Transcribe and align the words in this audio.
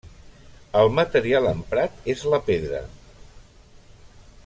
El 0.79 0.89
material 0.99 1.49
emprat 1.51 2.09
és 2.15 2.25
la 2.35 2.41
pedra. 2.49 2.81